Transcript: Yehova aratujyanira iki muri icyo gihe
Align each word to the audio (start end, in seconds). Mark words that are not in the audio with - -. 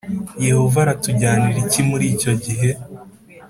Yehova 0.47 0.77
aratujyanira 0.81 1.57
iki 1.65 1.81
muri 1.89 2.05
icyo 2.13 2.33
gihe 2.43 2.69